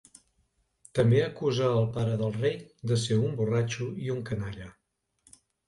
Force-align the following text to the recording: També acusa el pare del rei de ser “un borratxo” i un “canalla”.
També 0.99 1.19
acusa 1.25 1.67
el 1.81 1.85
pare 1.99 2.17
del 2.23 2.33
rei 2.39 2.57
de 2.93 2.99
ser 3.05 3.21
“un 3.29 3.39
borratxo” 3.43 3.91
i 4.09 4.13
un 4.17 4.27
“canalla”. 4.33 4.75